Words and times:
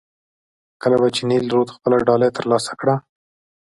کله 0.81 0.97
به 1.01 1.07
چې 1.15 1.21
نیل 1.29 1.45
رود 1.53 1.69
خپله 1.75 1.97
ډالۍ 2.07 2.29
ترلاسه 2.37 2.71
کړه. 2.79 2.95